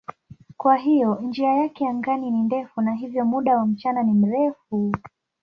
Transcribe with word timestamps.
Kwa 0.57 0.75
hiyo 0.75 1.19
njia 1.21 1.49
yake 1.55 1.87
angani 1.87 2.31
ni 2.31 2.41
ndefu 2.43 2.81
na 2.81 2.93
hivyo 2.95 3.25
muda 3.25 3.57
wa 3.57 3.65
mchana 3.65 4.03
ni 4.03 4.11
mrefu. 4.13 4.91